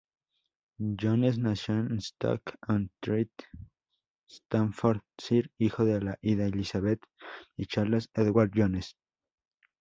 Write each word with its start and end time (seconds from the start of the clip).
Jones 0.97 1.37
nació 1.37 1.75
en 1.75 2.01
Stoke-on-Trent, 2.01 3.29
Staffordshire, 4.27 5.51
hijo 5.59 5.85
de 5.85 6.17
Ida 6.23 6.47
Elizabeth 6.47 7.03
y 7.55 7.67
Charles 7.67 8.09
Edward 8.15 8.49
Jones. 8.55 8.95